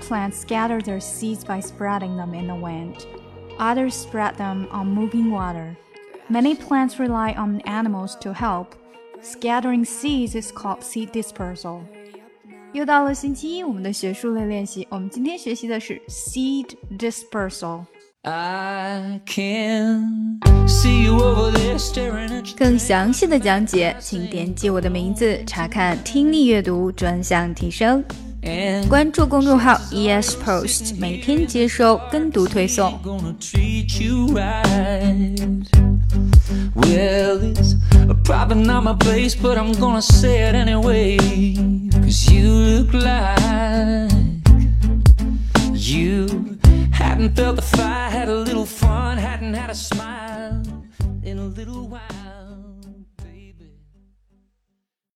[0.00, 3.06] plants scatter their seeds by spreading them in the wind.
[3.58, 5.76] Others spread them on moving water.
[6.28, 8.74] Many plants rely on animals to help.
[9.20, 11.80] Scattering seeds is called seed dispersal.
[12.72, 14.86] 又到了星期一，我们的学术类练习。
[14.90, 16.68] 我们今天学习的是 seed
[16.98, 17.84] dispersal。
[22.56, 28.04] 更详细的讲解，请点击我的名字查看听力阅读专项提升。
[28.88, 32.98] 关注公众号 ES Post，每天接收跟读推送。
[36.74, 37.74] Well, it's
[38.24, 41.18] probably not my place, but I'm gonna say it anyway.
[41.92, 43.38] Cause you look like
[45.74, 46.56] you
[46.92, 50.62] hadn't felt the fire, had a little fun, hadn't had a smile
[51.22, 52.51] in a little while.